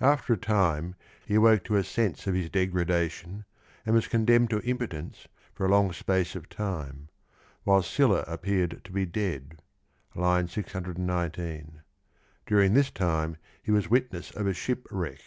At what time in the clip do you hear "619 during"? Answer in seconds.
10.16-12.74